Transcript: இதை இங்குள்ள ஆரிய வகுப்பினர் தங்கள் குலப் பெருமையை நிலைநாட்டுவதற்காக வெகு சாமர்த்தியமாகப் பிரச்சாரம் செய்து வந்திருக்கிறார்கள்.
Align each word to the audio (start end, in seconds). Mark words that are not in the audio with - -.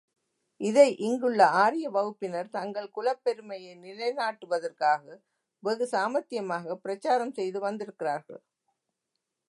இதை 0.61 0.85
இங்குள்ள 0.97 1.47
ஆரிய 1.55 1.89
வகுப்பினர் 1.89 2.49
தங்கள் 2.49 2.89
குலப் 2.91 3.21
பெருமையை 3.23 3.73
நிலைநாட்டுவதற்காக 3.77 5.05
வெகு 5.63 5.87
சாமர்த்தியமாகப் 5.91 6.81
பிரச்சாரம் 6.81 7.33
செய்து 7.33 7.59
வந்திருக்கிறார்கள். 7.59 8.41